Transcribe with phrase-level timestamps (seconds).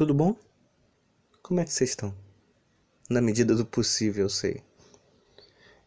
[0.00, 0.34] Tudo bom?
[1.42, 2.16] Como é que vocês estão?
[3.10, 4.62] Na medida do possível, eu sei.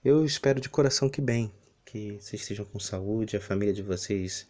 [0.06, 1.52] Eu espero de coração que bem,
[1.84, 4.48] que vocês estejam com saúde, a família de vocês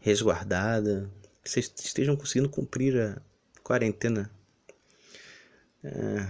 [0.00, 1.10] resguardada,
[1.42, 3.20] que vocês estejam conseguindo cumprir a
[3.62, 4.30] quarentena.
[5.82, 6.26] É,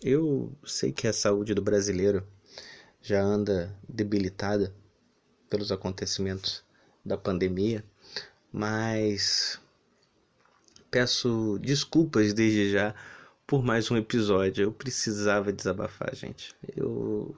[0.00, 2.24] eu sei que a saúde do brasileiro
[3.02, 4.72] já anda debilitada
[5.50, 6.62] pelos acontecimentos
[7.04, 7.84] da pandemia,
[8.52, 9.60] mas
[10.90, 12.94] peço desculpas desde já
[13.46, 14.64] por mais um episódio.
[14.64, 16.54] Eu precisava desabafar, gente.
[16.76, 17.36] Eu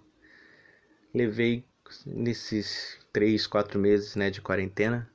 [1.14, 1.64] levei
[2.06, 5.10] nesses três, quatro meses né, de quarentena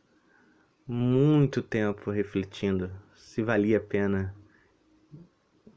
[0.88, 4.36] muito tempo refletindo se valia a pena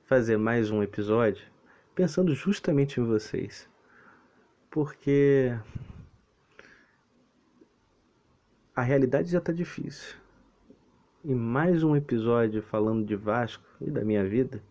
[0.04, 1.46] fazer mais um episódio,
[1.94, 3.68] pensando justamente em vocês.
[4.70, 5.58] Porque
[8.76, 10.14] a realidade já está difícil.
[11.24, 14.62] E mais um episódio falando de Vasco e da minha vida,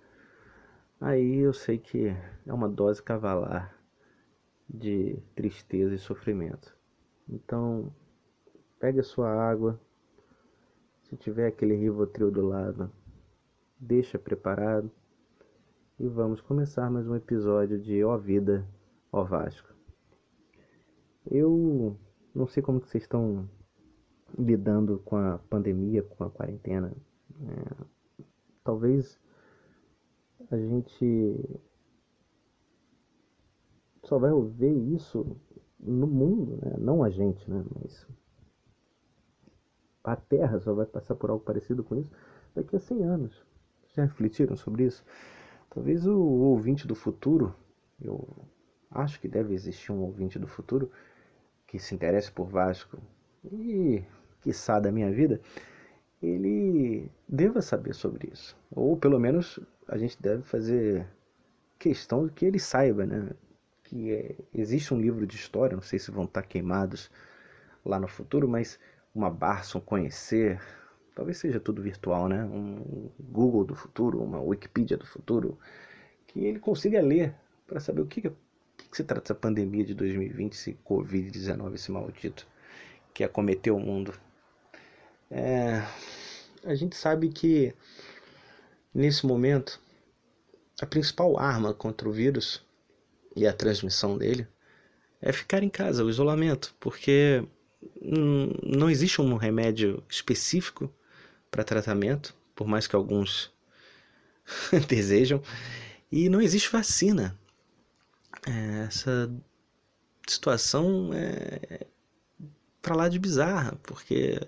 [1.00, 2.08] aí eu sei que
[2.46, 3.78] é uma dose cavalar
[4.68, 6.74] de tristeza e sofrimento.
[7.28, 7.94] Então,
[8.80, 9.78] pegue a sua água,
[11.04, 12.90] se tiver aquele Rivotril do lado,
[13.78, 14.90] deixa preparado
[16.00, 18.66] e vamos começar mais um episódio de Ó Vida,
[19.12, 19.68] Ó Vasco.
[21.30, 21.98] Eu
[22.34, 23.50] não sei como que vocês estão
[24.38, 26.92] lidando com a pandemia, com a quarentena.
[27.42, 27.86] É,
[28.64, 29.20] talvez
[30.50, 31.60] a gente
[34.04, 35.38] só vai ver isso
[35.80, 36.76] no mundo, né?
[36.80, 37.64] não a gente, né?
[37.76, 38.08] mas
[40.04, 42.12] a Terra só vai passar por algo parecido com isso
[42.56, 43.46] daqui a 100 anos.
[43.94, 45.04] Já refletiram sobre isso?
[45.70, 47.54] Talvez o ouvinte do futuro,
[48.02, 48.28] eu
[48.90, 50.90] acho que deve existir um ouvinte do futuro
[51.68, 52.98] que se interesse por Vasco
[53.44, 54.04] e
[54.48, 55.42] quiçá da minha vida,
[56.24, 58.56] ele deva saber sobre isso.
[58.72, 61.06] Ou pelo menos a gente deve fazer
[61.78, 63.30] questão de que ele saiba, né?
[63.84, 67.12] Que é, existe um livro de história, não sei se vão estar queimados
[67.86, 68.80] lá no futuro, mas
[69.14, 69.30] uma
[69.76, 70.62] um conhecer,
[71.14, 72.46] talvez seja tudo virtual, né?
[72.46, 75.58] Um Google do futuro, uma Wikipedia do futuro,
[76.26, 78.32] que ele consiga ler para saber o que, que,
[78.94, 82.48] se trata dessa pandemia de 2020, esse Covid-19, esse maldito
[83.14, 84.14] que acometeu o mundo.
[85.30, 85.84] É,
[86.64, 87.74] a gente sabe que
[88.94, 89.80] nesse momento
[90.82, 92.64] a principal arma contra o vírus
[93.36, 94.48] e a transmissão dele
[95.22, 97.44] é ficar em casa, o isolamento, porque
[98.02, 100.94] não existe um remédio específico
[101.50, 103.52] para tratamento, por mais que alguns
[104.88, 105.42] desejam,
[106.12, 107.38] e não existe vacina.
[108.48, 109.32] É, essa
[110.28, 111.88] situação é
[112.82, 114.40] para lá de bizarra, porque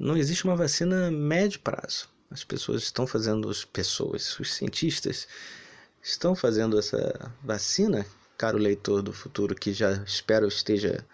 [0.00, 2.08] não existe uma vacina médio prazo.
[2.30, 5.28] As pessoas estão fazendo, as pessoas, os cientistas
[6.02, 8.06] estão fazendo essa vacina,
[8.38, 11.04] caro leitor do futuro, que já espero esteja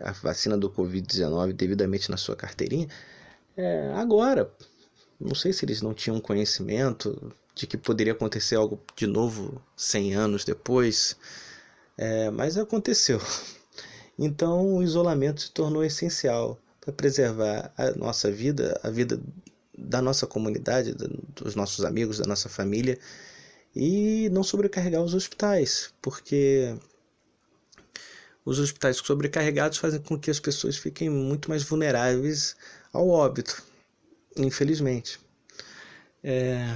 [0.00, 2.88] a vacina do Covid-19 devidamente na sua carteirinha,
[3.56, 4.50] é, agora.
[5.20, 10.14] Não sei se eles não tinham conhecimento de que poderia acontecer algo de novo 100
[10.16, 11.16] anos depois,
[11.96, 13.20] é, mas aconteceu.
[14.18, 19.18] Então o isolamento se tornou essencial para preservar a nossa vida, a vida
[19.76, 20.94] da nossa comunidade,
[21.34, 22.98] dos nossos amigos, da nossa família
[23.74, 26.76] e não sobrecarregar os hospitais, porque
[28.44, 32.54] os hospitais sobrecarregados fazem com que as pessoas fiquem muito mais vulneráveis
[32.92, 33.62] ao óbito,
[34.36, 35.18] infelizmente.
[36.22, 36.66] É...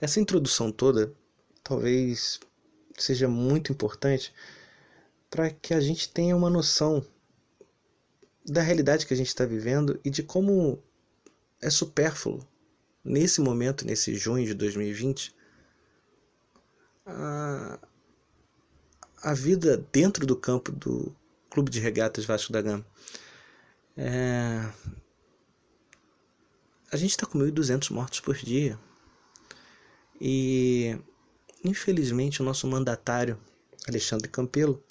[0.00, 1.12] Essa introdução toda
[1.62, 2.40] talvez
[2.98, 4.34] seja muito importante
[5.30, 7.04] para que a gente tenha uma noção
[8.46, 10.82] da realidade que a gente está vivendo e de como
[11.60, 12.46] é supérfluo
[13.04, 15.34] nesse momento, nesse junho de 2020,
[17.04, 17.78] a,
[19.22, 21.14] a vida dentro do campo do
[21.50, 22.86] Clube de Regatas Vasco da Gama.
[23.96, 24.68] É,
[26.92, 28.78] a gente está com 1.200 mortos por dia.
[30.20, 30.98] E,
[31.64, 33.38] infelizmente, o nosso mandatário,
[33.88, 34.82] Alexandre Campelo,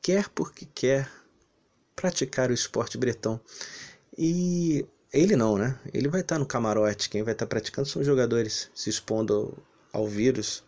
[0.00, 1.10] quer porque quer
[1.96, 3.40] praticar o esporte bretão.
[4.16, 5.78] E ele não, né?
[5.92, 7.08] Ele vai estar no camarote.
[7.08, 9.56] Quem vai estar praticando são os jogadores se expondo
[9.92, 10.62] ao, vírus.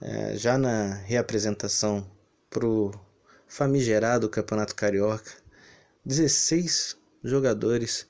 [0.00, 2.06] É, já na reapresentação
[2.50, 2.92] pro
[3.46, 5.32] famigerado Campeonato Carioca,
[6.04, 8.06] 16 jogadores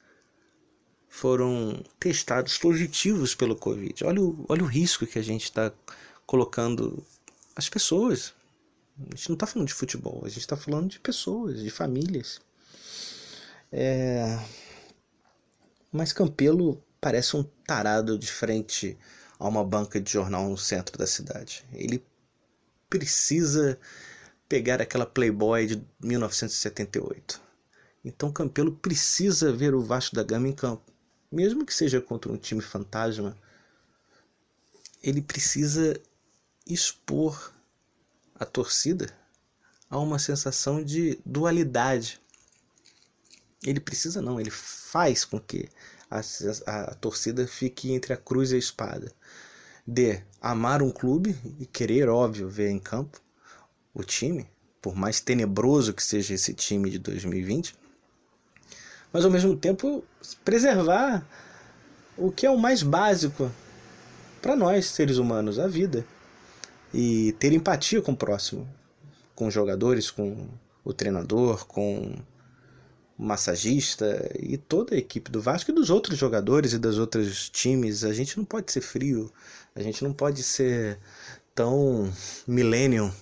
[1.08, 4.04] foram testados positivos pelo Covid.
[4.04, 5.72] Olha o, olha o risco que a gente está
[6.26, 7.04] colocando
[7.56, 8.34] as pessoas,
[9.00, 12.40] a gente não está falando de futebol, a gente está falando de pessoas, de famílias.
[13.70, 14.38] É...
[15.92, 18.98] Mas Campelo parece um tarado de frente
[19.38, 21.64] a uma banca de jornal no centro da cidade.
[21.72, 22.04] Ele
[22.90, 23.78] precisa
[24.48, 27.40] pegar aquela Playboy de 1978.
[28.04, 30.90] Então Campelo precisa ver o Vasco da Gama em campo,
[31.30, 33.36] mesmo que seja contra um time fantasma.
[35.02, 36.00] Ele precisa
[36.66, 37.52] expor
[38.38, 39.08] a torcida
[39.90, 42.20] a uma sensação de dualidade.
[43.62, 45.68] Ele precisa não, ele faz com que
[46.10, 46.20] a,
[46.66, 49.12] a, a torcida fique entre a cruz e a espada
[49.86, 53.20] de amar um clube e querer, óbvio, ver em campo
[53.94, 54.46] o time,
[54.82, 57.74] por mais tenebroso que seja esse time de 2020,
[59.10, 60.04] mas ao mesmo tempo
[60.44, 61.26] preservar
[62.18, 63.50] o que é o mais básico
[64.42, 66.04] para nós, seres humanos, a vida.
[66.92, 68.68] E ter empatia com o próximo,
[69.34, 70.48] com os jogadores, com
[70.84, 72.16] o treinador, com
[73.18, 78.04] massagista e toda a equipe do Vasco e dos outros jogadores e dos outros times.
[78.04, 79.30] A gente não pode ser frio,
[79.74, 80.98] a gente não pode ser
[81.54, 82.12] tão
[82.46, 83.12] millennium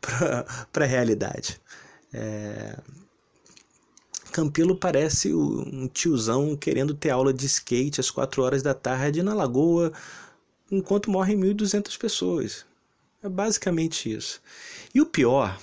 [0.00, 1.60] para a realidade.
[2.12, 2.78] É...
[4.32, 9.34] Campelo parece um tiozão querendo ter aula de skate às 4 horas da tarde na
[9.34, 9.92] lagoa
[10.72, 12.64] enquanto morrem 1.200 pessoas.
[13.22, 14.40] É basicamente isso.
[14.92, 15.60] E o pior,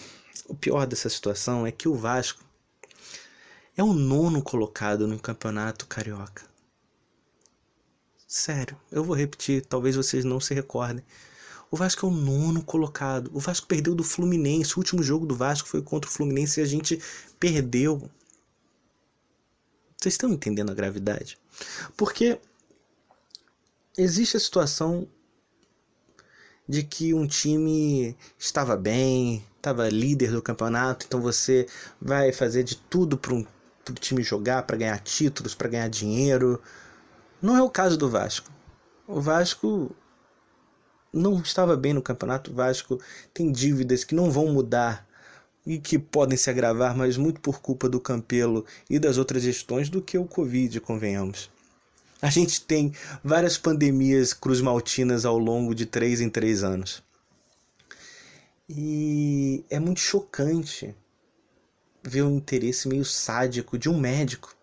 [0.48, 2.44] o pior dessa situação é que o Vasco
[3.76, 6.44] é o nono colocado no campeonato carioca.
[8.28, 11.04] Sério, eu vou repetir, talvez vocês não se recordem.
[11.72, 13.30] O Vasco é o nono colocado.
[13.34, 14.76] O Vasco perdeu do Fluminense.
[14.76, 17.02] O último jogo do Vasco foi contra o Fluminense e a gente
[17.40, 18.10] perdeu.
[19.98, 21.38] Vocês estão entendendo a gravidade?
[21.98, 22.40] Porque
[23.98, 25.08] existe a situação
[26.68, 31.66] de que um time estava bem, estava líder do campeonato, então você
[32.00, 33.46] vai fazer de tudo para um
[33.84, 36.62] para o time jogar, para ganhar títulos, para ganhar dinheiro.
[37.42, 38.52] Não é o caso do Vasco.
[39.08, 39.96] O Vasco
[41.12, 42.52] não estava bem no campeonato.
[42.52, 43.00] O Vasco
[43.34, 45.08] tem dívidas que não vão mudar
[45.66, 49.90] e que podem se agravar, mas muito por culpa do Campelo e das outras gestões
[49.90, 51.50] do que o Covid, convenhamos.
[52.22, 52.94] A gente tem
[53.24, 57.02] várias pandemias cruzmaltinas ao longo de três em três anos.
[58.68, 60.94] E é muito chocante
[62.04, 64.54] ver o interesse meio sádico de um médico.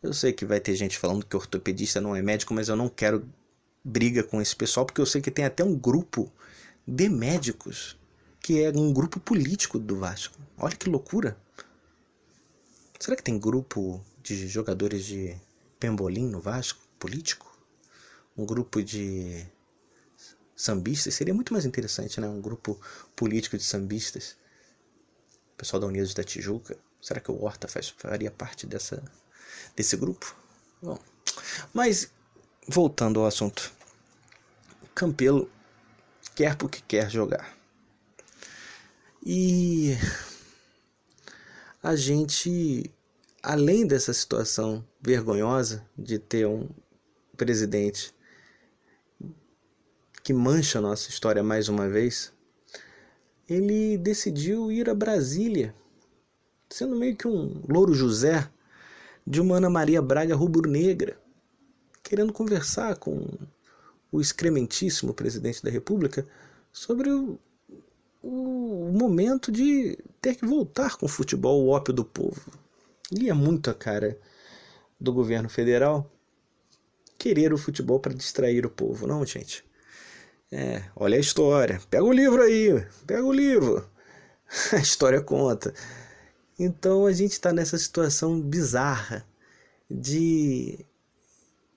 [0.00, 2.88] Eu sei que vai ter gente falando que ortopedista não é médico, mas eu não
[2.88, 3.28] quero
[3.84, 6.32] briga com esse pessoal, porque eu sei que tem até um grupo
[6.86, 7.98] de médicos
[8.40, 10.38] que é um grupo político do Vasco.
[10.56, 11.36] Olha que loucura!
[13.00, 15.36] Será que tem grupo de jogadores de
[15.78, 17.46] pembolim no Vasco, político?
[18.36, 19.46] Um grupo de
[20.54, 21.14] sambistas?
[21.14, 22.28] Seria muito mais interessante, né?
[22.28, 22.80] Um grupo
[23.16, 24.36] político de sambistas
[25.58, 26.78] pessoal da Unidos da Tijuca.
[27.02, 29.02] Será que o Horta faz, faria parte dessa,
[29.74, 30.34] desse grupo?
[30.80, 30.98] Bom,
[31.74, 32.10] mas
[32.68, 33.72] voltando ao assunto.
[34.94, 35.50] Campelo
[36.34, 37.56] quer porque quer jogar.
[39.26, 39.96] E
[41.82, 42.90] a gente,
[43.42, 46.68] além dessa situação vergonhosa de ter um
[47.36, 48.12] presidente
[50.22, 52.32] que mancha a nossa história mais uma vez,
[53.48, 55.74] ele decidiu ir a Brasília,
[56.68, 58.48] sendo meio que um louro José
[59.26, 61.18] de uma Ana Maria Braga rubro-negra,
[62.02, 63.26] querendo conversar com
[64.10, 66.26] o excrementíssimo presidente da República
[66.72, 67.38] sobre o,
[68.22, 72.67] o momento de ter que voltar com o futebol, o ópio do povo.
[73.12, 74.18] E é muito a cara
[75.00, 76.10] do governo federal
[77.18, 79.64] querer o futebol para distrair o povo, não, gente?
[80.50, 81.80] É, olha a história.
[81.90, 83.88] Pega o livro aí, pega o livro.
[84.72, 85.74] A história conta.
[86.58, 89.26] Então a gente está nessa situação bizarra
[89.90, 90.86] de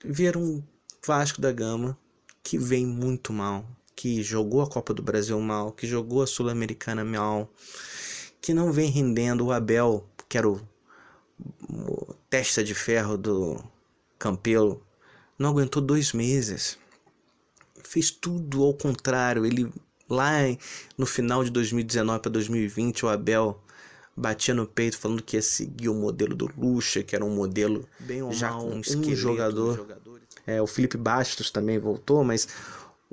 [0.02, 0.62] ver um
[1.06, 1.98] Vasco da Gama
[2.42, 7.04] que vem muito mal, que jogou a Copa do Brasil mal, que jogou a Sul-Americana
[7.04, 7.52] mal,
[8.40, 10.60] que não vem rendendo o Abel, que era o,
[11.68, 13.62] o testa de ferro do
[14.18, 14.84] Campelo,
[15.38, 16.78] não aguentou dois meses
[17.92, 19.44] fez tudo ao contrário.
[19.44, 19.70] Ele
[20.08, 20.32] lá
[20.96, 23.60] no final de 2019 para 2020, o Abel
[24.16, 27.86] batia no peito falando que ia seguir o modelo do Lucha, que era um modelo
[28.00, 29.86] bem ou já mal, com um jogador.
[30.46, 32.48] É, o Felipe Bastos também voltou, mas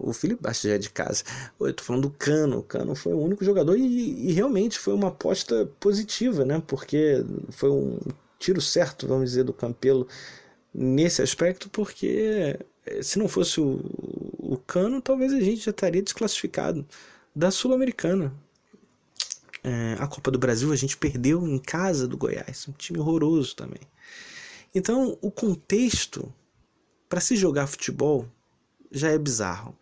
[0.01, 1.23] o Felipe Bastos já é de casa.
[1.59, 2.59] Eu tô falando do Cano.
[2.59, 6.61] O Cano foi o único jogador e, e realmente foi uma aposta positiva, né?
[6.65, 7.99] Porque foi um
[8.39, 10.07] tiro certo, vamos dizer, do Campelo
[10.73, 13.81] nesse aspecto, porque eh, se não fosse o,
[14.37, 16.85] o Cano, talvez a gente já estaria desclassificado
[17.35, 18.33] da Sul-Americana.
[19.61, 23.55] É, a Copa do Brasil a gente perdeu em casa do Goiás, um time horroroso
[23.55, 23.81] também.
[24.73, 26.33] Então, o contexto
[27.09, 28.25] para se jogar futebol
[28.91, 29.75] já é bizarro.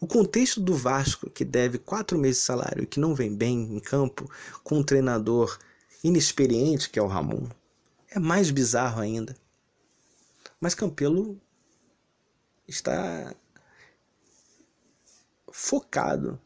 [0.00, 3.62] O contexto do Vasco, que deve quatro meses de salário e que não vem bem
[3.74, 4.30] em campo,
[4.62, 5.58] com um treinador
[6.02, 7.48] inexperiente, que é o Ramon,
[8.10, 9.36] é mais bizarro ainda.
[10.60, 11.40] Mas Campelo
[12.66, 13.34] está
[15.50, 16.40] focado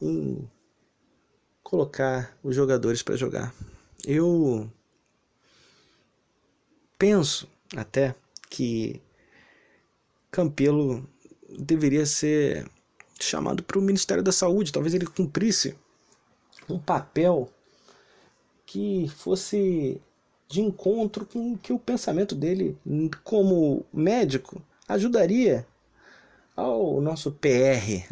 [0.00, 0.48] em
[1.62, 3.54] colocar os jogadores para jogar.
[4.04, 4.70] Eu
[6.98, 8.14] penso até
[8.48, 9.02] que
[10.30, 11.08] Campelo
[11.48, 12.68] deveria ser
[13.20, 15.74] chamado para o Ministério da Saúde, talvez ele cumprisse
[16.68, 17.50] um papel
[18.64, 20.00] que fosse
[20.48, 22.76] de encontro com que o pensamento dele
[23.24, 25.66] como médico ajudaria
[26.54, 28.06] ao nosso PR.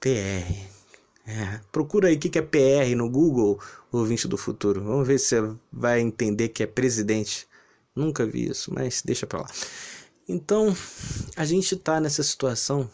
[0.00, 0.74] PR.
[1.26, 3.58] É, procura aí o que é PR no Google,
[3.90, 4.82] ouvinte do futuro.
[4.82, 7.46] Vamos ver se você vai entender que é presidente.
[7.94, 9.50] Nunca vi isso, mas deixa pra lá.
[10.28, 10.74] Então,
[11.36, 12.88] a gente está nessa situação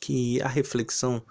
[0.00, 1.22] que a reflexão.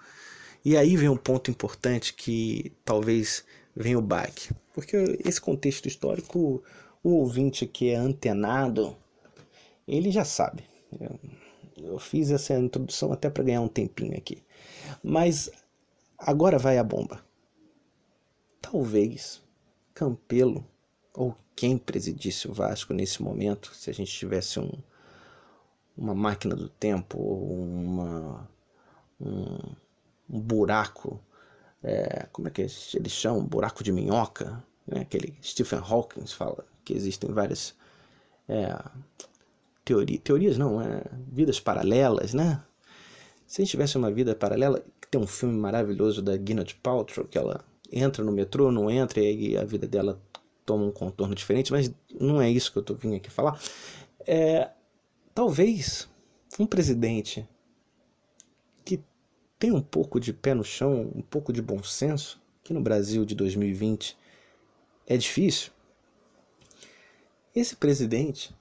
[0.64, 4.50] E aí vem um ponto importante que talvez venha o baque.
[4.74, 6.62] Porque esse contexto histórico,
[7.02, 8.96] o ouvinte que é antenado,
[9.86, 10.64] ele já sabe.
[11.00, 11.18] Eu,
[11.76, 14.42] eu fiz essa introdução até para ganhar um tempinho aqui.
[15.02, 15.48] Mas
[16.18, 17.24] agora vai a bomba.
[18.60, 19.40] Talvez
[19.94, 20.66] Campelo
[21.14, 24.70] ou quem presidisse o Vasco nesse momento, se a gente tivesse um,
[25.96, 28.48] uma máquina do tempo ou uma,
[29.20, 29.58] um,
[30.30, 31.20] um buraco,
[31.82, 33.44] é, como é que eles chamam?
[33.44, 35.00] Buraco de minhoca, né?
[35.00, 37.74] aquele Stephen Hawking fala que existem várias
[38.48, 38.78] é,
[39.84, 42.62] teoria, teorias, não, é, vidas paralelas, né?
[43.46, 47.38] Se a gente tivesse uma vida paralela, tem um filme maravilhoso da Gwyneth Paltrow, que
[47.38, 50.20] ela entra no metrô, não entra, e a vida dela
[50.68, 53.58] toma um contorno diferente, mas não é isso que eu estou vindo aqui falar.
[54.26, 54.70] É,
[55.34, 56.06] talvez
[56.60, 57.48] um presidente
[58.84, 59.02] que
[59.58, 63.24] tem um pouco de pé no chão, um pouco de bom senso, que no Brasil
[63.24, 64.14] de 2020
[65.06, 65.72] é difícil,
[67.54, 68.54] esse presidente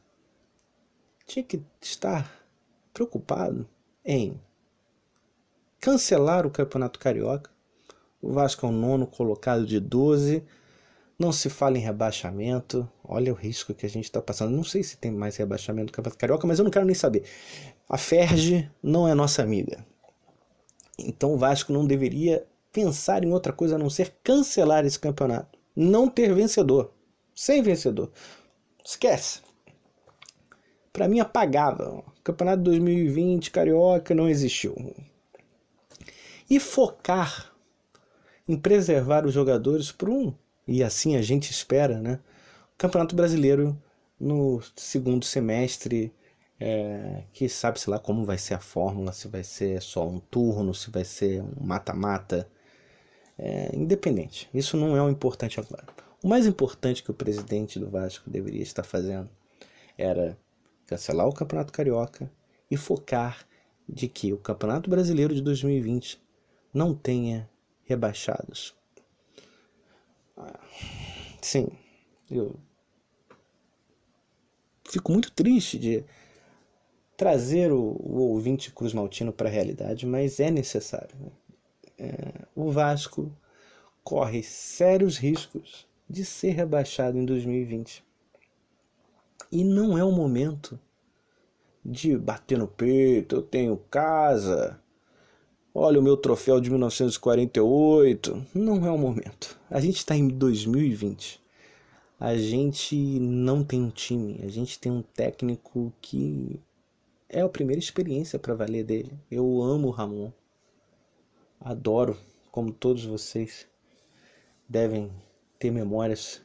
[1.25, 2.41] tinha que estar
[2.93, 3.67] preocupado
[4.05, 4.39] em
[5.77, 7.51] cancelar o Campeonato Carioca.
[8.21, 10.41] O Vasco é o nono colocado de 12
[11.17, 12.89] não se fala em rebaixamento.
[13.03, 14.55] Olha o risco que a gente está passando.
[14.55, 17.24] Não sei se tem mais rebaixamento do Campeonato Carioca, mas eu não quero nem saber.
[17.89, 19.86] A Ferge não é nossa amiga.
[20.97, 25.57] Então o Vasco não deveria pensar em outra coisa a não ser cancelar esse campeonato.
[25.75, 26.91] Não ter vencedor.
[27.33, 28.12] Sem vencedor.
[28.83, 29.41] Esquece.
[30.93, 32.03] Para mim apagava.
[32.24, 34.75] Campeonato 2020 Carioca não existiu.
[36.50, 37.53] E focar
[38.47, 40.33] em preservar os jogadores por um
[40.67, 42.19] e assim a gente espera, né?
[42.74, 43.81] O Campeonato Brasileiro
[44.19, 46.13] no segundo semestre,
[46.59, 50.74] é, que sabe-se lá como vai ser a fórmula, se vai ser só um turno,
[50.74, 52.50] se vai ser um mata-mata,
[53.38, 54.50] é, independente.
[54.53, 55.86] Isso não é o importante agora.
[56.24, 59.29] O mais importante que o presidente do Vasco deveria estar fazendo
[59.97, 60.38] era
[60.88, 62.31] cancelar o Campeonato Carioca
[62.69, 63.45] e focar
[63.88, 66.21] de que o Campeonato Brasileiro de 2020
[66.74, 67.50] não tenha
[67.83, 68.76] rebaixados.
[71.41, 71.67] Sim,
[72.29, 72.56] eu
[74.89, 76.03] fico muito triste de
[77.15, 81.15] trazer o, o ouvinte Cruz Maltino para a realidade, mas é necessário.
[81.20, 81.32] Né?
[82.00, 83.32] É, o Vasco
[84.03, 88.03] corre sérios riscos de ser rebaixado em 2020.
[89.51, 90.79] E não é o momento
[91.84, 94.79] de bater no peito, eu tenho casa,
[95.79, 98.48] Olha o meu troféu de 1948.
[98.51, 99.55] Não é o momento.
[99.69, 101.39] A gente está em 2020.
[102.19, 104.41] A gente não tem um time.
[104.43, 106.60] A gente tem um técnico que
[107.29, 109.12] é a primeira experiência para valer dele.
[109.29, 110.31] Eu amo o Ramon.
[111.60, 112.17] Adoro,
[112.51, 113.67] como todos vocês
[114.67, 115.12] devem
[115.60, 116.41] ter memórias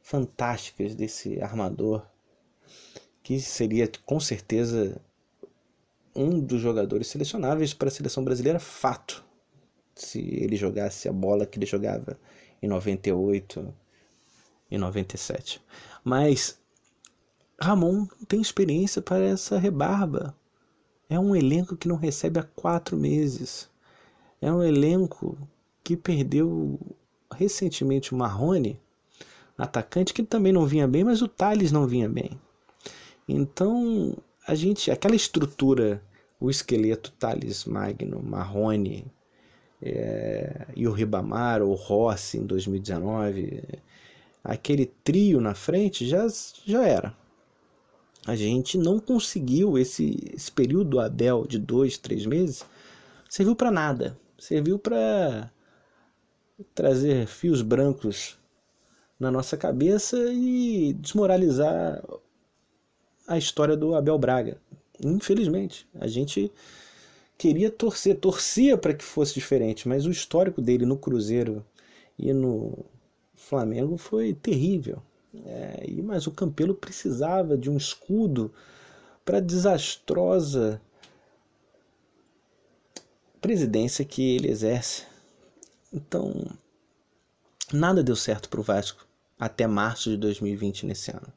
[0.00, 2.06] fantásticas desse armador
[3.24, 5.02] que seria com certeza
[6.14, 9.24] um dos jogadores selecionáveis para a seleção brasileira, fato.
[9.94, 12.18] Se ele jogasse a bola que ele jogava
[12.62, 13.74] em 98
[14.70, 15.60] e 97.
[16.02, 16.58] Mas
[17.60, 20.34] Ramon tem experiência para essa rebarba.
[21.08, 23.68] É um elenco que não recebe há quatro meses.
[24.40, 25.36] É um elenco
[25.84, 26.78] que perdeu
[27.32, 28.80] recentemente o Marrone,
[29.56, 32.40] atacante que também não vinha bem, mas o Thales não vinha bem.
[33.28, 36.02] Então a gente, aquela estrutura,
[36.40, 39.06] o esqueleto Thales Magno, Marrone
[39.80, 43.62] é, e o Ribamar, o Rossi em 2019,
[44.42, 46.26] aquele trio na frente já,
[46.64, 47.16] já era.
[48.26, 52.64] a gente não conseguiu esse, esse período do Abel de dois, três meses,
[53.28, 54.18] serviu para nada.
[54.38, 55.52] Serviu para
[56.74, 58.36] trazer fios brancos
[59.18, 62.02] na nossa cabeça e desmoralizar
[63.32, 64.58] a história do Abel Braga.
[65.02, 66.52] Infelizmente, a gente
[67.38, 71.64] queria torcer, torcia para que fosse diferente, mas o histórico dele no Cruzeiro
[72.18, 72.84] e no
[73.34, 75.02] Flamengo foi terrível.
[75.46, 78.52] É, mas o Campelo precisava de um escudo
[79.24, 80.80] para a desastrosa
[83.40, 85.04] presidência que ele exerce.
[85.92, 86.46] Então,
[87.72, 89.06] nada deu certo para o Vasco
[89.40, 91.32] até março de 2020 nesse ano.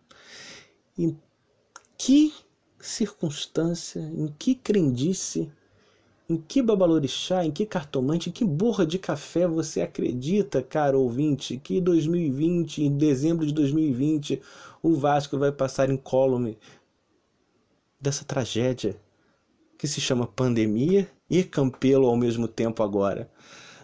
[1.98, 2.34] Que
[2.80, 5.52] circunstância, em que crendice
[6.28, 11.58] em que babalorixá, em que cartomante, em que borra de café você acredita, caro ouvinte,
[11.58, 14.42] que 2020, em dezembro de 2020,
[14.82, 16.58] o Vasco vai passar incólume
[18.02, 19.00] dessa tragédia
[19.78, 23.30] que se chama pandemia e Campelo ao mesmo tempo agora?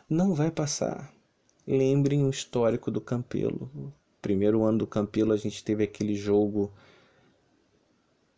[0.10, 1.14] Não vai passar.
[1.68, 3.94] Lembrem o histórico do Campelo.
[4.22, 6.72] Primeiro ano do Campelo a gente teve aquele jogo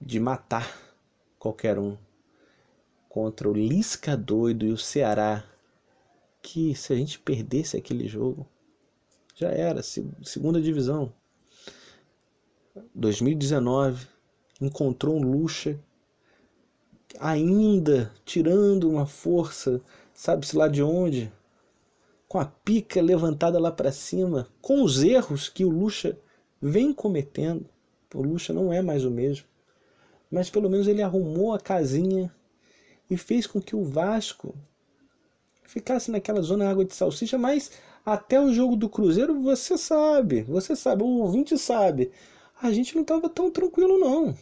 [0.06, 0.78] de matar
[1.40, 1.98] qualquer um
[3.08, 5.44] contra o Lisca doido e o Ceará,
[6.42, 8.48] que se a gente perdesse aquele jogo,
[9.36, 11.14] já era, segunda divisão.
[12.94, 14.08] 2019
[14.60, 15.80] encontrou um Lucha
[17.20, 19.82] ainda tirando uma força,
[20.14, 21.32] sabe-se lá de onde,
[22.28, 26.18] com a pica levantada lá para cima, com os erros que o Lucha
[26.60, 27.70] vem cometendo.
[28.14, 29.46] O Lucha não é mais o mesmo.
[30.34, 32.34] Mas pelo menos ele arrumou a casinha
[33.08, 34.56] e fez com que o Vasco
[35.62, 37.70] ficasse naquela zona água de salsicha, mas
[38.04, 42.12] até o jogo do Cruzeiro você sabe, você sabe, o ouvinte sabe,
[42.60, 44.36] a gente não estava tão tranquilo não.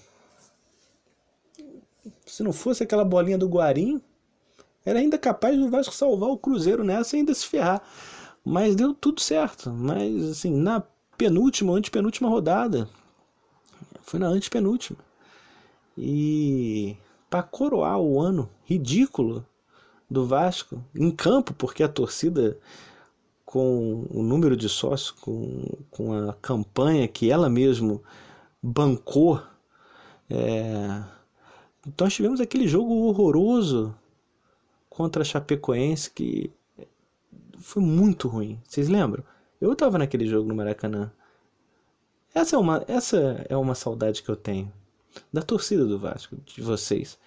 [2.26, 4.02] Se não fosse aquela bolinha do Guarim,
[4.86, 7.84] era ainda capaz do Vasco salvar o Cruzeiro nessa e ainda se ferrar.
[8.46, 9.70] Mas deu tudo certo.
[9.70, 10.82] Mas assim, na
[11.18, 12.90] penúltima, antepenúltima rodada,
[14.04, 15.11] foi na antepenúltima.
[15.98, 16.98] E
[17.30, 19.46] para coroar o ano ridículo
[20.10, 22.58] do Vasco em campo, porque a torcida
[23.46, 28.02] com o número de sócios, com, com a campanha que ela mesmo
[28.62, 29.42] bancou.
[30.30, 31.04] É...
[31.86, 33.94] Então nós tivemos aquele jogo horroroso
[34.90, 36.52] contra a Chapecoense que
[37.60, 38.60] foi muito ruim.
[38.66, 39.24] Vocês lembram?
[39.60, 41.12] Eu estava naquele jogo no Maracanã.
[42.34, 44.72] Essa é uma, essa é uma saudade que eu tenho
[45.32, 47.18] da torcida do Vasco, de vocês,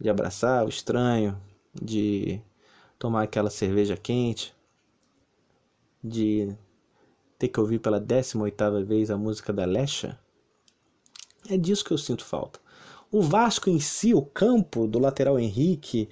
[0.00, 1.40] de abraçar o estranho,
[1.74, 2.40] de
[2.98, 4.54] tomar aquela cerveja quente,
[6.02, 6.54] de
[7.38, 10.18] ter que ouvir pela 18ª vez a música da Lecha.
[11.48, 12.60] É disso que eu sinto falta.
[13.10, 16.08] O Vasco em si, o campo do lateral Henrique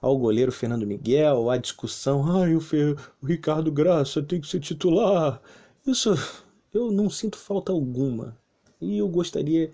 [0.00, 2.96] ao goleiro Fernando Miguel, a discussão, ai, o, Fer...
[3.22, 5.40] o Ricardo Graça tem que ser titular.
[5.86, 6.10] Isso
[6.74, 8.36] eu não sinto falta alguma.
[8.80, 9.72] E eu gostaria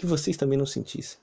[0.00, 1.18] que vocês também não sentissem.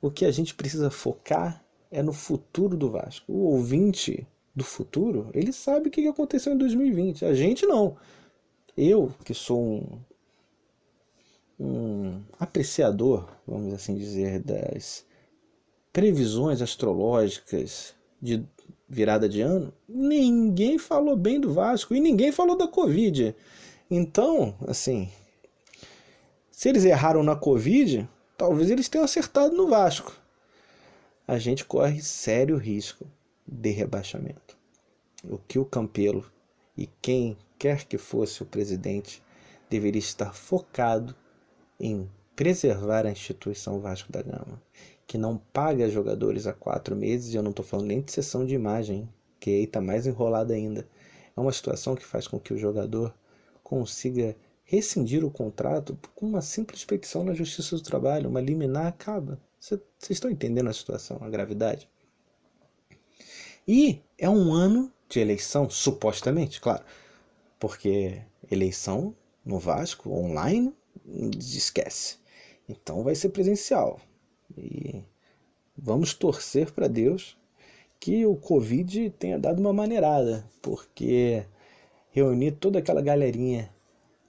[0.00, 3.32] O que a gente precisa focar é no futuro do Vasco.
[3.32, 7.24] O ouvinte do futuro, ele sabe o que aconteceu em 2020.
[7.24, 7.96] A gente não.
[8.76, 9.98] Eu, que sou um,
[11.58, 15.04] um apreciador, vamos assim dizer, das
[15.92, 18.46] previsões astrológicas de
[18.88, 23.34] virada de ano, ninguém falou bem do Vasco e ninguém falou da Covid.
[23.90, 25.10] Então, assim,
[26.58, 30.12] se eles erraram na Covid, talvez eles tenham acertado no Vasco.
[31.24, 33.06] A gente corre sério risco
[33.46, 34.58] de rebaixamento.
[35.22, 36.28] O que o Campelo
[36.76, 39.22] e quem quer que fosse o presidente
[39.70, 41.14] deveria estar focado
[41.78, 44.60] em preservar a instituição Vasco da Gama,
[45.06, 48.44] que não paga jogadores há quatro meses, e eu não estou falando nem de sessão
[48.44, 50.88] de imagem, que aí está mais enrolada ainda.
[51.36, 53.14] É uma situação que faz com que o jogador
[53.62, 54.34] consiga
[54.68, 59.40] rescindir o contrato com uma simples petição na Justiça do Trabalho, uma liminar acaba.
[59.58, 61.88] Vocês estão entendendo a situação, a gravidade?
[63.66, 66.84] E é um ano de eleição, supostamente, claro,
[67.58, 70.74] porque eleição no Vasco, online,
[71.38, 72.18] esquece.
[72.68, 73.98] Então vai ser presencial.
[74.54, 75.02] E
[75.74, 77.38] vamos torcer para Deus
[77.98, 81.46] que o Covid tenha dado uma maneirada, porque
[82.10, 83.72] reunir toda aquela galerinha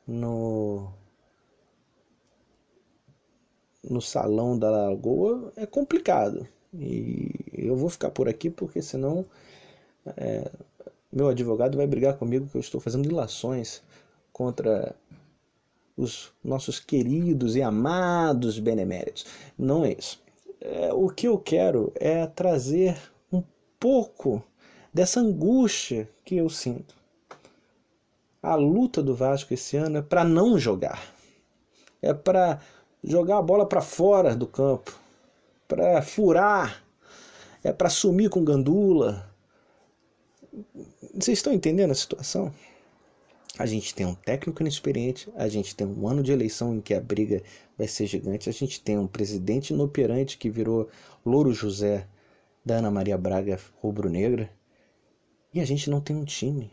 [0.09, 0.91] no
[3.83, 9.25] no salão da lagoa é complicado e eu vou ficar por aqui porque senão
[10.17, 10.49] é,
[11.11, 13.81] meu advogado vai brigar comigo que eu estou fazendo ilações
[14.33, 14.95] contra
[15.97, 19.25] os nossos queridos e amados beneméritos.
[19.57, 20.21] Não é isso.
[20.61, 22.97] É, o que eu quero é trazer
[23.31, 23.43] um
[23.79, 24.41] pouco
[24.93, 26.95] dessa angústia que eu sinto.
[28.41, 31.13] A luta do Vasco esse ano é para não jogar.
[32.01, 32.61] É para
[33.03, 34.97] jogar a bola para fora do campo,
[35.67, 36.81] para furar,
[37.63, 39.29] é para sumir com gandula.
[41.13, 42.53] Vocês estão entendendo a situação?
[43.57, 46.93] A gente tem um técnico inexperiente, a gente tem um ano de eleição em que
[46.93, 47.43] a briga
[47.77, 50.87] vai ser gigante, a gente tem um presidente inoperante que virou
[51.25, 52.07] Louro José
[52.63, 54.49] da Ana Maria Braga rubro-negra,
[55.53, 56.71] e a gente não tem um time.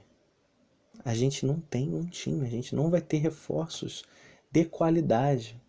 [1.04, 4.04] A gente não tem um time, a gente não vai ter reforços
[4.50, 5.60] de qualidade.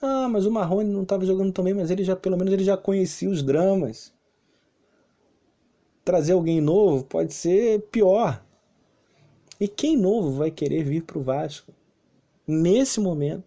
[0.00, 2.76] Ah, mas o Marrone não estava jogando também, mas ele já pelo menos ele já
[2.76, 4.12] conhecia os dramas.
[6.04, 8.44] Trazer alguém novo pode ser pior.
[9.60, 11.72] E quem novo vai querer vir para o Vasco
[12.46, 13.44] nesse momento?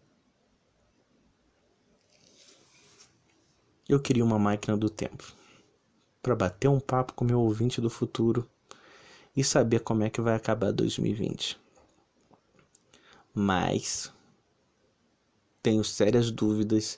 [3.88, 5.34] Eu queria uma máquina do tempo
[6.22, 8.50] para bater um papo com meu ouvinte do futuro
[9.36, 11.60] e saber como é que vai acabar 2020.
[13.34, 14.12] Mas
[15.62, 16.98] tenho sérias dúvidas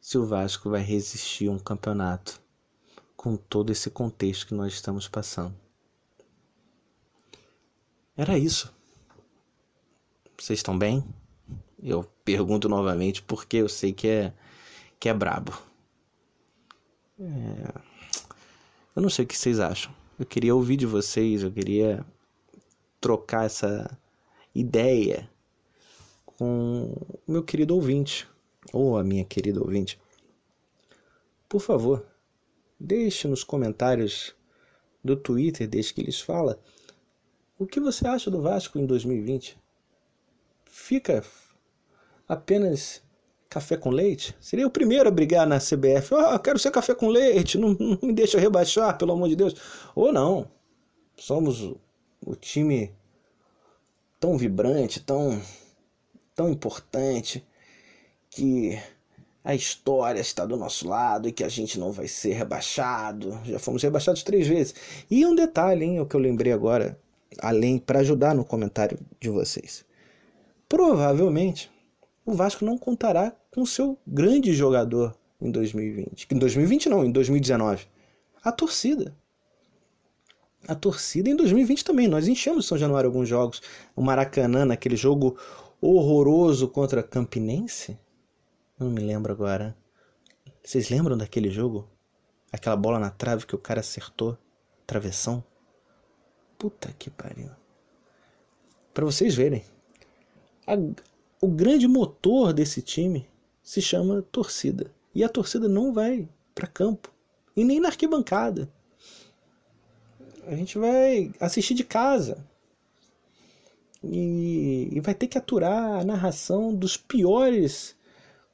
[0.00, 2.40] se o Vasco vai resistir a um campeonato
[3.16, 5.54] com todo esse contexto que nós estamos passando.
[8.16, 8.72] Era isso.
[10.38, 11.04] Vocês estão bem?
[11.82, 14.32] Eu pergunto novamente porque eu sei que é
[14.98, 15.56] que é brabo.
[17.18, 17.72] É...
[18.94, 19.94] Eu não sei o que vocês acham.
[20.18, 22.04] Eu queria ouvir de vocês, eu queria
[23.00, 23.98] trocar essa
[24.54, 25.30] ideia
[26.24, 26.94] com
[27.26, 28.26] o meu querido ouvinte,
[28.72, 30.00] ou a minha querida ouvinte.
[31.46, 32.06] Por favor,
[32.80, 34.34] deixe nos comentários
[35.04, 36.58] do Twitter, desde que eles fala,
[37.58, 39.58] o que você acha do Vasco em 2020?
[40.64, 41.22] Fica
[42.26, 43.02] apenas
[43.48, 44.36] café com leite?
[44.40, 46.12] Seria o primeiro a brigar na CBF.
[46.12, 49.54] Eu quero ser café com leite, não, não me deixa rebaixar, pelo amor de Deus.
[49.94, 50.48] Ou não,
[51.16, 51.80] somos o,
[52.24, 52.92] o time
[54.18, 55.40] tão vibrante, tão
[56.36, 57.42] tão importante
[58.28, 58.78] que
[59.42, 63.40] a história está do nosso lado e que a gente não vai ser rebaixado.
[63.44, 64.74] Já fomos rebaixados três vezes.
[65.10, 66.98] E um detalhe, hein, o que eu lembrei agora,
[67.40, 69.84] além para ajudar no comentário de vocês.
[70.68, 71.70] Provavelmente
[72.26, 76.26] o Vasco não contará com seu grande jogador em 2020.
[76.32, 77.86] Em 2020 não, em 2019.
[78.42, 79.16] A torcida.
[80.66, 82.08] A torcida em 2020 também.
[82.08, 83.62] Nós enchemos São Januário alguns jogos.
[83.94, 85.38] O Maracanã, naquele jogo
[85.80, 87.96] horroroso contra Campinense?
[88.76, 89.76] Não me lembro agora.
[90.64, 91.88] Vocês lembram daquele jogo?
[92.52, 94.36] Aquela bola na trave que o cara acertou?
[94.84, 95.44] Travessão?
[96.58, 97.50] Puta que pariu.
[98.92, 99.64] Para vocês verem.
[100.66, 100.72] A,
[101.40, 103.28] o grande motor desse time
[103.62, 104.90] se chama torcida.
[105.14, 107.12] E a torcida não vai para campo.
[107.56, 108.70] E nem na arquibancada.
[110.46, 112.44] A gente vai assistir de casa
[114.02, 117.96] e, e vai ter que aturar a narração dos piores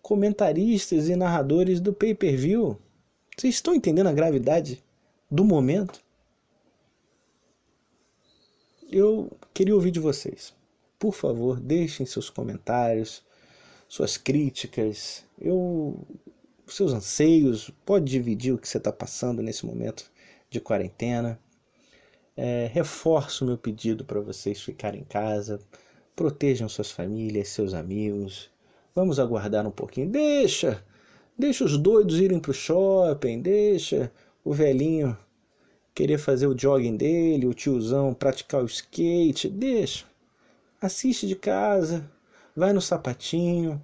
[0.00, 2.78] comentaristas e narradores do pay-per-view.
[3.36, 4.82] Vocês estão entendendo a gravidade
[5.30, 6.02] do momento?
[8.90, 10.54] Eu queria ouvir de vocês.
[11.02, 13.24] Por favor, deixem seus comentários,
[13.88, 15.98] suas críticas, eu,
[16.64, 17.72] seus anseios.
[17.84, 20.08] Pode dividir o que você está passando nesse momento
[20.48, 21.40] de quarentena.
[22.36, 25.58] É, reforço o meu pedido para vocês ficarem em casa,
[26.14, 28.48] protejam suas famílias, seus amigos.
[28.94, 30.08] Vamos aguardar um pouquinho.
[30.08, 30.84] Deixa,
[31.36, 34.12] deixa os doidos irem para o shopping, deixa
[34.44, 35.18] o velhinho
[35.92, 40.11] querer fazer o jogging dele, o tiozão praticar o skate, deixa.
[40.82, 42.10] Assiste de casa,
[42.54, 43.82] vai no sapatinho,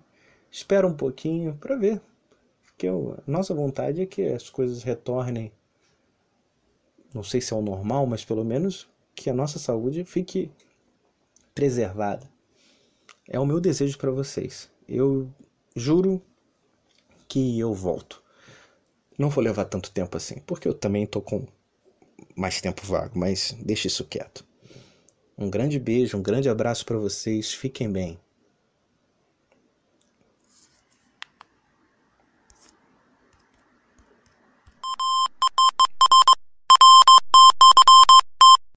[0.50, 2.00] espera um pouquinho para ver.
[2.66, 2.92] Porque a
[3.26, 5.52] nossa vontade é que as coisas retornem
[7.12, 10.50] não sei se é o normal, mas pelo menos que a nossa saúde fique
[11.54, 12.28] preservada.
[13.26, 14.70] É o meu desejo para vocês.
[14.86, 15.28] Eu
[15.74, 16.22] juro
[17.26, 18.22] que eu volto.
[19.18, 21.46] Não vou levar tanto tempo assim, porque eu também tô com
[22.36, 24.46] mais tempo vago, mas deixa isso quieto.
[25.38, 27.54] Um grande beijo, um grande abraço para vocês.
[27.54, 28.18] Fiquem bem.